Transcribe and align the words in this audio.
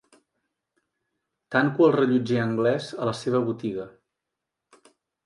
Tanco 1.55 1.85
el 1.89 1.93
rellotger 1.95 2.39
anglès 2.45 2.87
a 3.05 3.11
la 3.11 3.13
seva 3.21 3.43
botiga. 3.51 3.87